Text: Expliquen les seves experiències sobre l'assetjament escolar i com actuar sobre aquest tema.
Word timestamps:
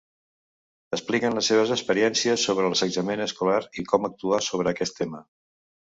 Expliquen 0.97 1.35
les 1.39 1.49
seves 1.51 1.73
experiències 1.75 2.45
sobre 2.49 2.71
l'assetjament 2.71 3.23
escolar 3.27 3.61
i 3.83 3.89
com 3.93 4.09
actuar 4.11 4.41
sobre 4.51 4.73
aquest 4.73 4.99
tema. 5.03 5.21